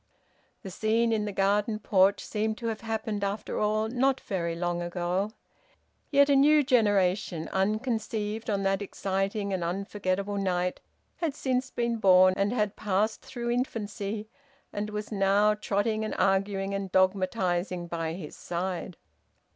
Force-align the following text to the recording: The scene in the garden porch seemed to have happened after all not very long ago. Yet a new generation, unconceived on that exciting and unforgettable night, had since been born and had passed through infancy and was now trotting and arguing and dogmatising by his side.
The 0.63 0.71
scene 0.71 1.13
in 1.13 1.25
the 1.25 1.31
garden 1.31 1.77
porch 1.77 2.25
seemed 2.25 2.57
to 2.57 2.65
have 2.69 2.81
happened 2.81 3.23
after 3.23 3.59
all 3.59 3.87
not 3.87 4.19
very 4.19 4.55
long 4.55 4.81
ago. 4.81 5.29
Yet 6.09 6.27
a 6.27 6.35
new 6.35 6.63
generation, 6.63 7.47
unconceived 7.51 8.49
on 8.49 8.63
that 8.63 8.81
exciting 8.81 9.53
and 9.53 9.63
unforgettable 9.63 10.37
night, 10.37 10.79
had 11.17 11.35
since 11.35 11.69
been 11.69 11.97
born 11.97 12.33
and 12.35 12.51
had 12.51 12.75
passed 12.75 13.21
through 13.21 13.51
infancy 13.51 14.27
and 14.73 14.89
was 14.89 15.11
now 15.11 15.53
trotting 15.53 16.03
and 16.03 16.15
arguing 16.15 16.73
and 16.73 16.91
dogmatising 16.91 17.85
by 17.85 18.13
his 18.13 18.35
side. 18.35 18.97